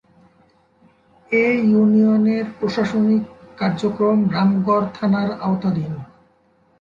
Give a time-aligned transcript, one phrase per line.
[1.29, 3.23] এ ইউনিয়নের প্রশাসনিক
[3.57, 5.93] কার্যক্রম রামগড় থানার আওতাধীন।